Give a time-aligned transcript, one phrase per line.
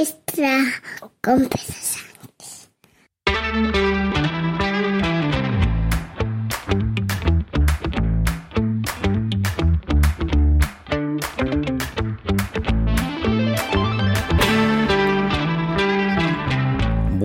[0.00, 0.56] extra
[1.20, 1.46] con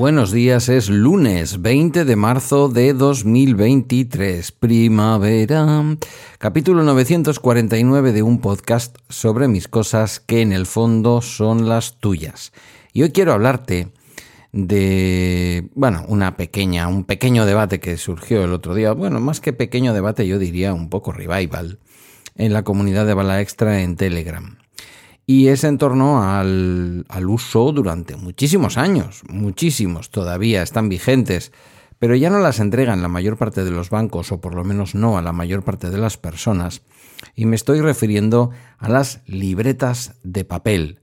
[0.05, 5.97] Buenos días, es lunes 20 de marzo de 2023, primavera,
[6.37, 12.53] capítulo 949 de un podcast sobre mis cosas que en el fondo son las tuyas.
[12.93, 13.93] Y hoy quiero hablarte
[14.51, 19.53] de, bueno, una pequeña, un pequeño debate que surgió el otro día, bueno, más que
[19.53, 21.79] pequeño debate, yo diría un poco revival,
[22.35, 24.55] en la comunidad de Bala Extra en Telegram.
[25.27, 31.51] Y es en torno al, uso durante muchísimos años, muchísimos todavía están vigentes,
[31.97, 34.93] pero ya no las entregan la mayor parte de los bancos, o por lo menos
[34.93, 36.83] no a la mayor parte de las personas,
[37.35, 40.99] y me estoy refiriendo a las libretas de papel.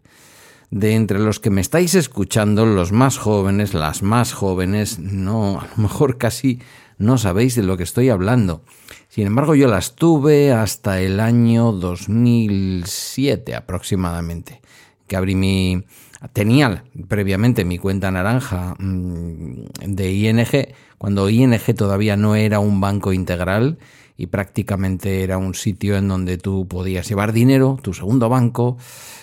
[0.71, 5.69] De entre los que me estáis escuchando, los más jóvenes, las más jóvenes, no, a
[5.77, 6.61] lo mejor casi
[6.99, 8.63] no sabéis de lo que estoy hablando.
[9.09, 14.61] Sin embargo, yo las tuve hasta el año 2007 aproximadamente,
[15.07, 15.85] que abrí mi...
[16.33, 23.13] Tenía previamente mi cuenta naranja mm, de ING, cuando ING todavía no era un banco
[23.13, 23.79] integral
[24.17, 28.77] y prácticamente era un sitio en donde tú podías llevar dinero, tu segundo banco,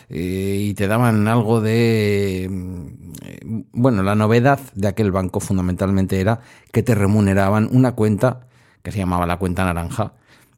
[0.09, 2.47] eh, y te daban algo de...
[2.49, 6.41] Mm, bueno, la novedad de aquel banco fundamentalmente era
[6.73, 8.41] que te remuneraban una cuenta
[8.83, 10.13] que se llamaba la cuenta naranja,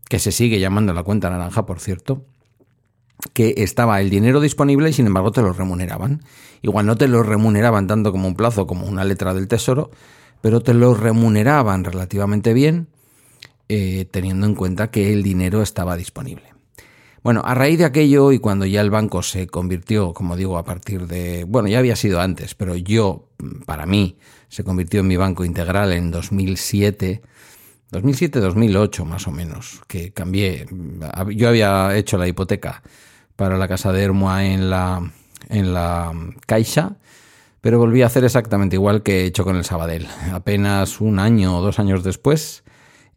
[0.10, 2.26] que se sigue llamando la cuenta naranja, por cierto,
[3.34, 6.24] que estaba el dinero disponible y sin embargo te lo remuneraban.
[6.62, 9.92] Igual no te lo remuneraban tanto como un plazo, como una letra del tesoro,
[10.42, 12.88] pero te lo remuneraban relativamente bien,
[13.70, 16.52] eh, teniendo en cuenta que el dinero estaba disponible.
[17.24, 20.66] Bueno, a raíz de aquello y cuando ya el banco se convirtió, como digo, a
[20.66, 23.30] partir de, bueno, ya había sido antes, pero yo,
[23.68, 24.18] para mí,
[24.50, 27.22] se convirtió en mi banco integral en 2007,
[27.92, 30.66] 2007-2008 más o menos, que cambié.
[31.36, 32.82] Yo había hecho la hipoteca
[33.42, 35.02] para la casa de Hermoa en la,
[35.50, 36.14] en la
[36.46, 36.98] Caixa,
[37.60, 40.06] pero volví a hacer exactamente igual que he hecho con el Sabadell.
[40.32, 42.64] Apenas un año o dos años después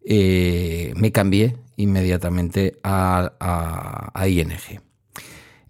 [0.02, 4.80] eh, me cambié inmediatamente a, ING.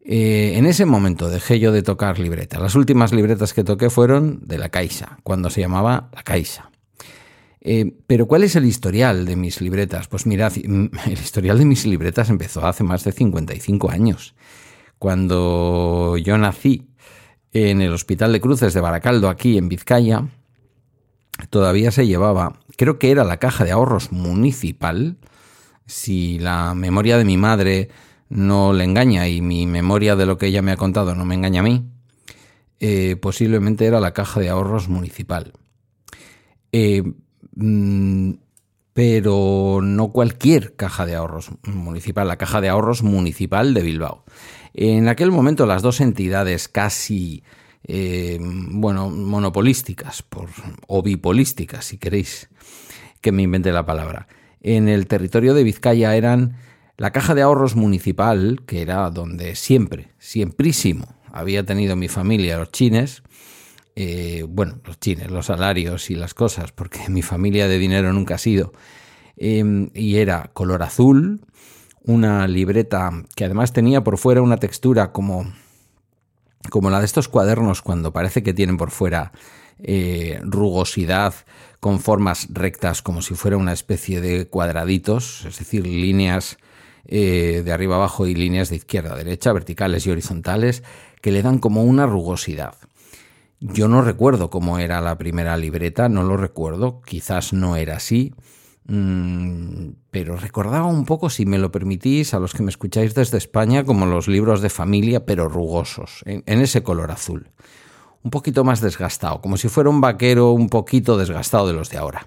[0.05, 2.61] Eh, en ese momento dejé yo de tocar libreta.
[2.61, 6.71] Las últimas libretas que toqué fueron de la Caixa, cuando se llamaba la Caixa.
[7.65, 10.07] Eh, pero ¿cuál es el historial de mis libretas?
[10.07, 14.35] Pues mirad, el historial de mis libretas empezó hace más de 55 años.
[14.99, 16.89] Cuando yo nací
[17.53, 20.29] en el Hospital de Cruces de Baracaldo, aquí en Vizcaya,
[21.51, 25.17] todavía se llevaba, creo que era la caja de ahorros municipal,
[25.87, 27.89] si la memoria de mi madre
[28.29, 31.35] no le engaña y mi memoria de lo que ella me ha contado no me
[31.35, 31.87] engaña a mí,
[32.81, 35.53] eh, posiblemente era la caja de ahorros municipal.
[36.73, 37.24] Eh, mm,
[38.93, 44.25] pero no cualquier caja de ahorros municipal, la caja de ahorros municipal de Bilbao.
[44.73, 47.45] En aquel momento las dos entidades casi,
[47.85, 50.25] eh, bueno, monopolísticas
[50.87, 52.49] o bipolísticas, si queréis
[53.21, 54.29] que me invente la palabra,
[54.63, 56.57] en el territorio de Vizcaya eran
[56.97, 62.71] la caja de ahorros municipal, que era donde siempre, siemprísimo, había tenido mi familia los
[62.71, 63.23] chines,
[63.97, 68.35] eh, bueno, los chines, los salarios y las cosas, porque mi familia de dinero nunca
[68.37, 68.73] ha sido,
[69.37, 71.41] em, y era color azul,
[72.05, 75.53] una libreta que además tenía por fuera una textura como,
[76.71, 79.33] como la de estos cuadernos cuando parece que tienen por fuera
[79.83, 81.35] eh, rugosidad
[81.81, 86.59] con formas rectas como si fuera una especie de cuadraditos, es decir, líneas
[87.07, 90.83] eh, de arriba abajo y líneas de izquierda a derecha, verticales y horizontales,
[91.21, 92.75] que le dan como una rugosidad.
[93.61, 98.35] Yo no recuerdo cómo era la primera libreta, no lo recuerdo, quizás no era así,
[98.87, 103.39] mm, pero recordaba un poco, si me lo permitís, a los que me escucháis desde
[103.39, 107.51] España, como los libros de familia, pero rugosos, en ese color azul
[108.25, 111.99] un poquito más desgastado, como si fuera un vaquero un poquito desgastado de los de
[111.99, 112.27] ahora.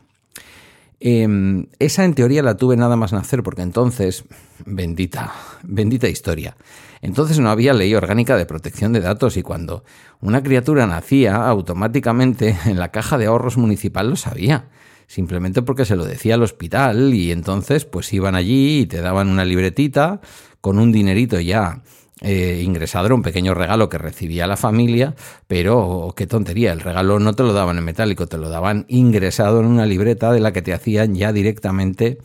[0.99, 4.23] Em, esa en teoría la tuve nada más nacer porque entonces,
[4.65, 5.33] bendita,
[5.63, 6.55] bendita historia,
[7.01, 9.83] entonces no había ley orgánica de protección de datos y cuando
[10.21, 14.69] una criatura nacía, automáticamente en la caja de ahorros municipal lo sabía,
[15.07, 19.29] simplemente porque se lo decía al hospital y entonces pues iban allí y te daban
[19.29, 20.21] una libretita
[20.61, 21.81] con un dinerito ya
[22.21, 25.13] eh, ingresado un pequeño regalo que recibía la familia,
[25.47, 28.85] pero oh, qué tontería, el regalo no te lo daban en metálico, te lo daban
[28.87, 32.17] ingresado en una libreta de la que te hacían ya directamente,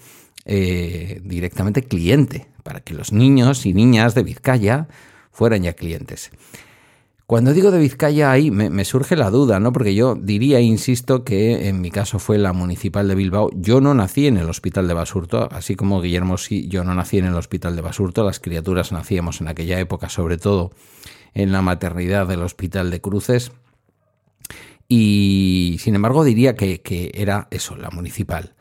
[0.47, 4.89] eh, directamente cliente, para que los niños y niñas de Vizcaya
[5.31, 6.31] fueran ya clientes.
[7.33, 9.73] Cuando digo de Vizcaya ahí me, surge la duda, ¿no?
[9.73, 13.49] Porque yo diría, insisto, que en mi caso fue la municipal de Bilbao.
[13.55, 17.17] Yo no nací en el hospital de Basurto, así como Guillermo sí, yo no nací
[17.17, 18.23] en el hospital de Basurto.
[18.23, 20.73] Las criaturas nacíamos en aquella época, sobre todo
[21.33, 23.53] en la maternidad del hospital de Cruces.
[24.87, 28.53] Y sin embargo diría que, que era eso, la municipal.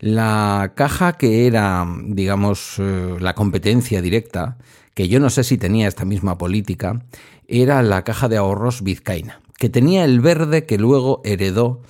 [0.00, 4.56] La caja que era, digamos, eh, la competencia directa,
[4.94, 7.02] que yo no sé si tenía esta misma política,
[7.48, 11.82] era la caja de ahorros vizcaína, que tenía el verde que luego heredó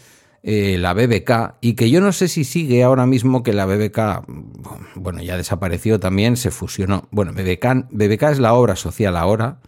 [0.42, 4.24] eh, la BBK y que yo no sé si sigue ahora mismo que la BBK,
[4.96, 7.06] bueno, ya desapareció también, se fusionó.
[7.12, 9.60] Bueno, BBK, BBK es la obra social ahora,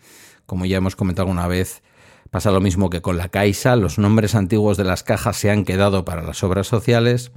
[0.46, 1.82] como ya hemos comentado alguna vez,
[2.32, 5.67] pasa lo mismo que con la Caixa, los nombres antiguos de las cajas se han
[5.67, 7.31] quedado para las obras sociales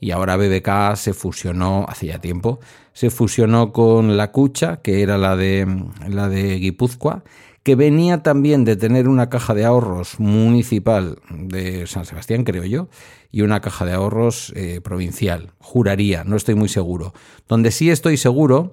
[0.00, 2.58] y ahora BBK se fusionó hacía tiempo,
[2.94, 5.66] se fusionó con la Cucha, que era la de
[6.08, 7.24] la de Guipúzcoa
[7.62, 12.88] que venía también de tener una caja de ahorros municipal de San Sebastián, creo yo,
[13.30, 15.52] y una caja de ahorros eh, provincial.
[15.58, 17.12] Juraría, no estoy muy seguro.
[17.46, 18.72] Donde sí estoy seguro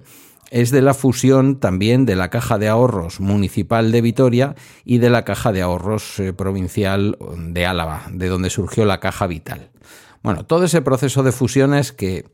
[0.50, 4.54] es de la fusión también de la caja de ahorros municipal de Vitoria
[4.84, 9.26] y de la caja de ahorros eh, provincial de Álava, de donde surgió la caja
[9.26, 9.70] vital.
[10.22, 12.24] Bueno, todo ese proceso de fusiones que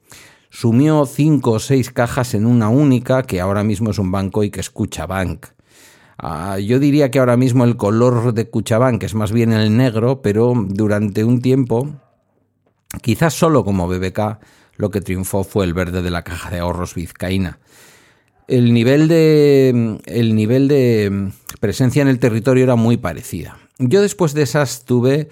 [0.51, 4.51] sumió cinco o seis cajas en una única, que ahora mismo es un banco y
[4.51, 5.47] que escucha Bank.
[6.19, 10.23] Ah, yo diría que ahora mismo el color de que es más bien el negro,
[10.23, 11.89] pero durante un tiempo,
[13.01, 14.39] quizás solo como BBK,
[14.77, 17.59] lo que triunfó fue el verde de la caja de ahorros vizcaína.
[18.53, 23.57] El nivel de, el nivel de presencia en el territorio era muy parecida.
[23.79, 25.31] Yo después de esas tuve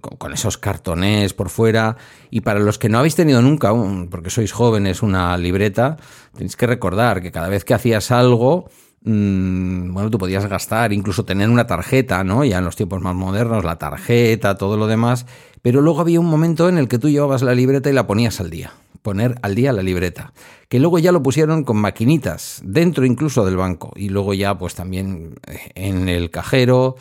[0.00, 1.96] con esos cartones por fuera
[2.28, 3.72] y para los que no habéis tenido nunca,
[4.10, 5.96] porque sois jóvenes, una libreta,
[6.36, 8.68] tenéis que recordar que cada vez que hacías algo,
[9.04, 12.44] Mm, bueno, tú podías gastar, incluso tener una tarjeta, ¿no?
[12.44, 15.24] Ya en los tiempos más modernos, la tarjeta, todo lo demás,
[15.62, 18.40] pero luego había un momento en el que tú llevabas la libreta y la ponías
[18.40, 18.72] al día,
[19.08, 20.34] poner al día la libreta,
[20.68, 24.74] que luego ya lo pusieron con maquinitas, dentro incluso del banco, y luego ya pues
[24.74, 26.96] también eh, en el cajero,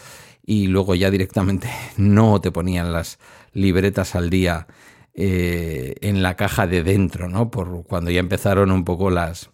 [0.45, 3.19] y luego ya directamente no te ponían las
[3.51, 4.67] libretas al día
[5.15, 7.51] eh, en la caja de dentro, ¿no?
[7.51, 9.49] Por cuando ya empezaron un poco las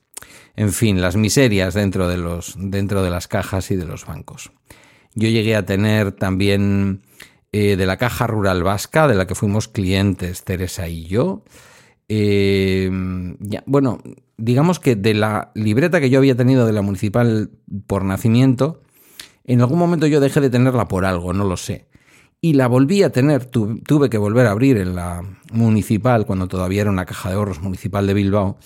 [0.56, 4.52] en fin, las miserias dentro de, los, dentro de las cajas y de los bancos.
[5.16, 7.02] Yo llegué a tener también
[7.52, 11.44] eh, de la Caja Rural Vasca, de la que fuimos clientes Teresa y yo.
[12.16, 12.92] Eh,
[13.66, 14.00] bueno,
[14.38, 17.50] digamos que de la libreta que yo había tenido de la municipal
[17.88, 18.82] por nacimiento,
[19.46, 21.88] en algún momento yo dejé de tenerla por algo, no lo sé.
[22.40, 26.82] Y la volví a tener, tuve que volver a abrir en la municipal, cuando todavía
[26.82, 28.58] era una caja de ahorros municipal de Bilbao,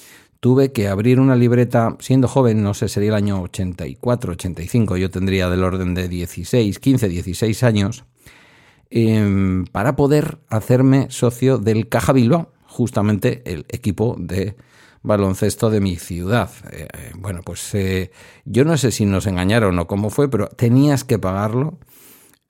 [0.41, 5.09] tuve que abrir una libreta, siendo joven, no sé, sería el año 84, 85, yo
[5.09, 8.03] tendría del orden de 16, 15, 16 años,
[8.89, 14.55] em, para poder hacerme socio del Caja Bilbao, justamente el equipo de
[15.03, 16.49] baloncesto de mi ciudad.
[16.71, 18.11] Eh, bueno, pues eh,
[18.45, 21.79] yo no sé si nos engañaron o cómo fue, pero tenías que pagarlo,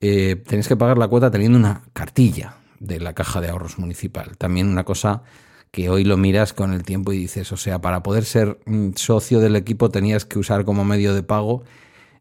[0.00, 4.36] eh, tenías que pagar la cuota teniendo una cartilla de la caja de ahorros municipal.
[4.36, 5.22] También una cosa
[5.70, 8.90] que hoy lo miras con el tiempo y dices, o sea, para poder ser mm,
[8.94, 11.64] socio del equipo tenías que usar como medio de pago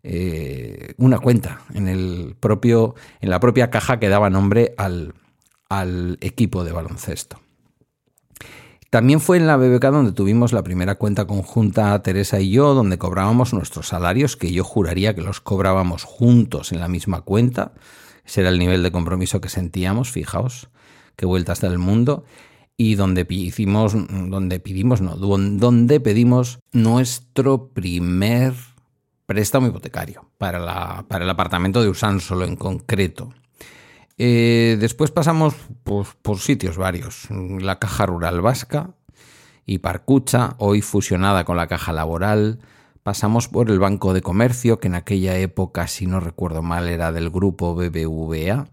[0.04, 5.13] eh, una cuenta en el propio, en la propia caja que daba nombre al,
[5.70, 7.39] al equipo de baloncesto.
[8.89, 12.98] También fue en la BBK donde tuvimos la primera cuenta conjunta Teresa y yo, donde
[12.98, 17.74] cobrábamos nuestros salarios, que yo juraría que los cobrábamos juntos en la misma cuenta.
[18.25, 20.70] Ese era el nivel de compromiso que sentíamos, fijaos,
[21.15, 22.24] qué vuelta hasta el mundo
[22.77, 23.94] y donde pedimos,
[24.29, 28.53] donde pedimos, no, donde pedimos nuestro primer
[29.25, 33.34] préstamo hipotecario para, la, para el apartamento de solo en concreto.
[34.17, 37.27] Eh, después pasamos por, por, sitios varios.
[37.29, 38.91] La Caja Rural Vasca
[39.65, 42.59] y Parcucha, hoy fusionada con la Caja Laboral.
[43.03, 47.12] Pasamos por el Banco de Comercio, que en aquella época, si no recuerdo mal, era
[47.12, 48.67] del grupo BBVA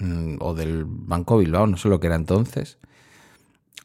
[0.00, 2.78] mm, o del Banco Bilbao, no sé lo que era entonces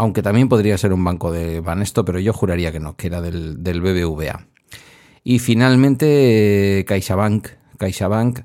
[0.01, 3.21] aunque también podría ser un banco de Banesto, pero yo juraría que no, que era
[3.21, 4.47] del, BBVA.
[5.23, 8.39] Y finalmente CaixaBank, CaixaBank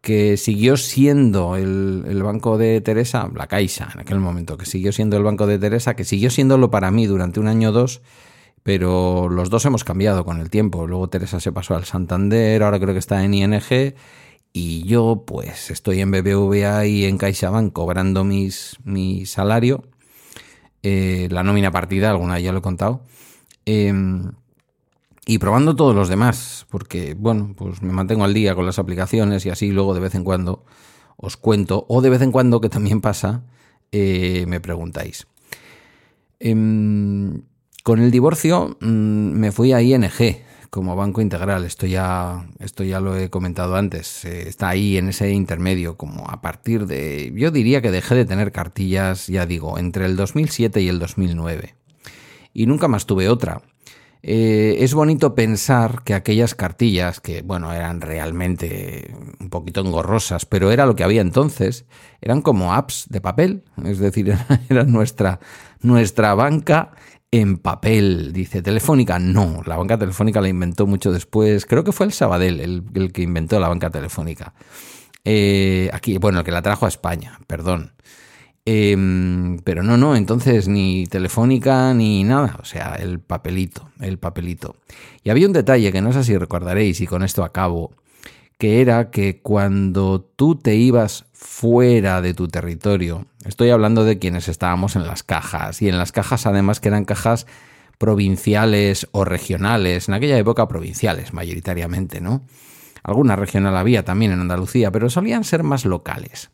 [0.00, 5.16] que siguió siendo el, banco de Teresa, la Caixa en aquel momento, que siguió siendo
[5.16, 8.00] el banco de Teresa, que siguió siéndolo para mí durante un año o dos,
[8.62, 10.86] pero los dos hemos cambiado con el tiempo.
[10.86, 13.94] Luego Teresa se pasó al Santander, ahora creo que está en ING,
[14.52, 19.84] y yo pues estoy en BBVA y en CaixaBank cobrando mis, mi salario
[20.82, 23.02] eh, la nómina partida, alguna ya lo he contado.
[23.64, 24.32] Em,
[25.30, 29.44] y probando todos los demás, porque bueno, pues me mantengo al día con las aplicaciones
[29.44, 30.64] y así luego de vez en cuando
[31.18, 33.42] os cuento, o de vez en cuando, que también pasa,
[33.92, 35.26] eh, me preguntáis.
[36.40, 37.42] Em,
[37.84, 40.08] con el divorcio mm, me fui a ING
[40.70, 45.30] como banco integral, esto ya, ya lo he comentado antes, eh, está ahí en ese
[45.30, 50.06] intermedio, como a partir de, yo diría que dejé de tener cartillas, ya digo, entre
[50.06, 51.74] el 2007 y el 2009.
[52.54, 53.60] Y nunca más tuve otra.
[54.22, 60.72] Eh, es bonito pensar que aquellas cartillas, que bueno, eran realmente un poquito engorrosas, pero
[60.72, 61.86] era lo que había entonces,
[62.20, 64.36] eran como apps de papel, es decir,
[64.68, 65.40] era nuestra,
[65.80, 66.92] nuestra banca
[67.30, 68.32] en papel.
[68.32, 72.60] Dice, Telefónica, no, la banca telefónica la inventó mucho después, creo que fue el Sabadell
[72.60, 74.54] el, que inventó la banca telefónica.
[75.24, 77.92] Eh, aquí, bueno, el que la trajo a España, perdón.
[78.70, 84.76] Em, pero no, no, entonces ni telefónica ni nada, o sea, el papelito, el papelito.
[85.24, 87.92] Y había un detalle que no sé si recordaréis y con esto acabo,
[88.58, 94.48] que era que cuando tú te ibas fuera de tu territorio, estoy hablando de quienes
[94.48, 97.46] estábamos en las cajas, y en las cajas además que eran cajas
[97.96, 102.42] provinciales o regionales, en aquella época provinciales mayoritariamente, ¿no?
[103.02, 106.50] Alguna regional había también en Andalucía, pero solían ser más locales.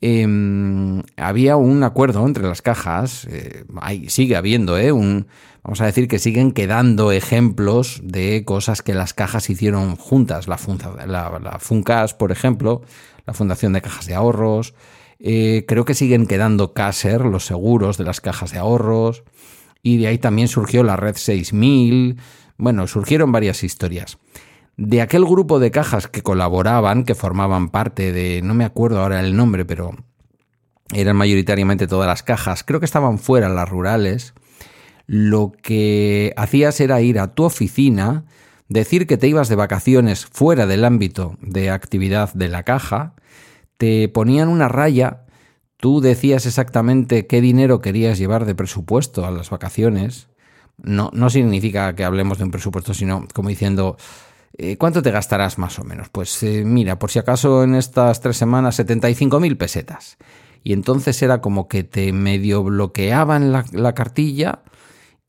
[0.00, 3.64] Em, había un acuerdo entre las cajas, eh,
[4.06, 9.50] sigue habiendo, eh, vamos a decir que siguen quedando ejemplos de cosas que las cajas
[9.50, 10.56] hicieron juntas, la,
[11.06, 12.82] la, FUNCAS, por ejemplo,
[13.26, 14.74] la Fundación de Cajas de Ahorros,
[15.18, 19.24] eh, creo que siguen quedando CASER, los seguros de las cajas de ahorros,
[19.82, 22.18] y de ahí también surgió la Red 6000,
[22.56, 24.18] bueno, surgieron varias historias
[24.78, 29.20] de aquel grupo de cajas que colaboraban, que formaban parte de, no me acuerdo ahora
[29.20, 29.90] el nombre, pero
[30.94, 34.34] eran mayoritariamente todas las cajas, creo que estaban fuera las rurales,
[35.06, 38.24] lo que hacías era ir a tu oficina,
[38.68, 43.14] decir que te ibas de vacaciones fuera del ámbito de actividad de la caja,
[43.78, 45.24] te ponían una raya,
[45.76, 50.28] tú decías exactamente qué dinero querías llevar de presupuesto a las vacaciones,
[50.76, 53.96] no, no significa que hablemos de un presupuesto, sino como diciendo,
[54.60, 56.08] eh, ¿Cuánto te gastarás más o menos?
[56.08, 60.18] Pues eh, mira, por si acaso en estas tres semanas 75.000 pesetas.
[60.64, 64.62] Y entonces era como que te medio bloqueaban la, cartilla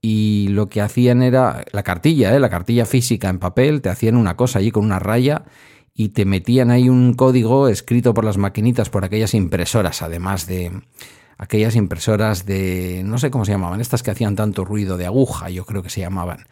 [0.02, 2.40] y lo que hacían era la cartilla, ¿eh?
[2.40, 5.44] la cartilla física en papel, te hacían una cosa allí con una raya
[5.94, 10.72] y te metían ahí un código escrito por las maquinitas, por aquellas impresoras, además de
[11.38, 15.52] aquellas impresoras de, no sé cómo se llamaban, estas que hacían tanto ruido de aguja,
[15.52, 16.48] yo creo que se llamaban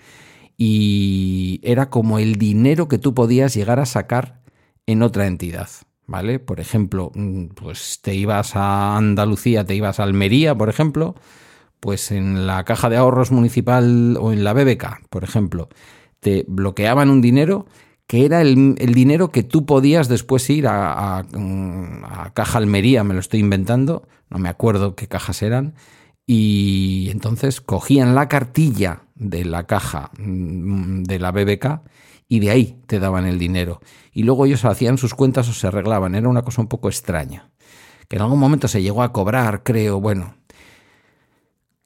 [0.57, 4.41] y era como el dinero que tú podías llegar a sacar
[4.87, 5.69] en otra entidad.
[6.09, 6.39] ¿Vale?
[6.39, 11.15] Por ejemplo, mm, pues te ibas a Andalucía, te ibas a Almería, por ejemplo,
[11.81, 15.67] pues en la caja de ahorros municipal o en la BBK, por ejemplo,
[16.21, 17.67] te bloqueaban un dinero
[18.07, 23.19] que era el, dinero que tú podías después ir a, a, Caja Almería, me lo
[23.19, 25.75] estoy inventando, no me acuerdo qué cajas eran,
[26.29, 31.81] y entonces cogían la cartilla de la caja mm, de la BBK
[32.27, 33.79] y de ahí te daban el dinero.
[34.11, 36.15] Y luego ellos hacían sus cuentas o se arreglaban.
[36.15, 37.49] Era una cosa un poco extraña.
[38.09, 40.01] Que en algún momento se llegó a cobrar, creo.
[40.01, 40.35] Bueno,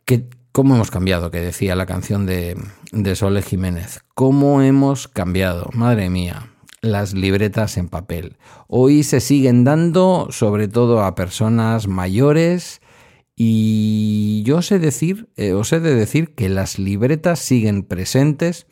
[0.05, 1.29] que, ¿cómo hemos cambiado?
[1.29, 2.57] Que decía la canción de,
[2.91, 4.01] de Sole Jiménez.
[4.15, 5.69] ¿Cómo hemos cambiado?
[5.73, 6.47] Madre mía
[6.81, 8.37] las libretas en papel.
[8.67, 12.80] Hoy se siguen dando sobre todo a personas mayores
[13.35, 18.67] y yo sé decir, eh, os he de decir que las libretas siguen presentes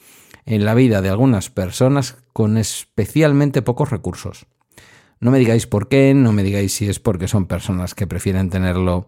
[0.46, 4.48] en la vida de algunas personas con especialmente pocos recursos.
[5.20, 8.50] No me digáis por qué, no me digáis si es porque son personas que prefieren
[8.50, 9.08] tenerlo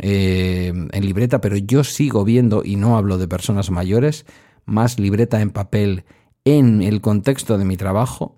[0.00, 4.24] eh, en libreta, pero yo sigo viendo, y no hablo de personas mayores,
[4.64, 6.04] más libreta en papel
[6.44, 8.36] en el contexto de mi trabajo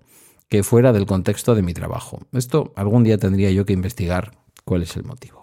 [0.49, 2.19] que fuera del contexto de mi trabajo.
[2.33, 4.31] Esto algún día tendría yo que investigar
[4.65, 5.40] cuál es el motivo.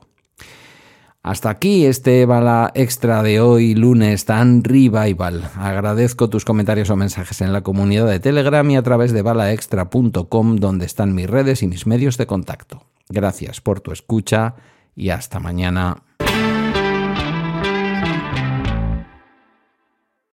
[1.22, 5.50] Hasta aquí este bala extra de hoy, lunes, tan revival.
[5.56, 10.56] Agradezco tus comentarios o mensajes en la comunidad de Telegram y a través de balaextra.com,
[10.56, 12.86] donde están mis redes y mis medios de contacto.
[13.08, 14.54] Gracias por tu escucha
[14.94, 16.02] y hasta mañana.